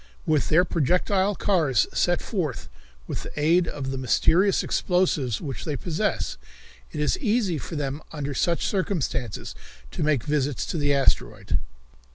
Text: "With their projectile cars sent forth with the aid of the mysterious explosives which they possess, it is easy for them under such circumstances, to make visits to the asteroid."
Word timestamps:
"With 0.25 0.49
their 0.49 0.65
projectile 0.65 1.35
cars 1.35 1.85
sent 1.93 2.23
forth 2.23 2.69
with 3.05 3.21
the 3.21 3.39
aid 3.39 3.67
of 3.67 3.91
the 3.91 3.99
mysterious 3.99 4.63
explosives 4.63 5.39
which 5.39 5.63
they 5.63 5.75
possess, 5.77 6.39
it 6.91 6.99
is 6.99 7.19
easy 7.19 7.59
for 7.59 7.75
them 7.75 8.01
under 8.11 8.33
such 8.33 8.65
circumstances, 8.65 9.53
to 9.91 10.01
make 10.01 10.23
visits 10.23 10.65
to 10.65 10.79
the 10.79 10.91
asteroid." 10.91 11.59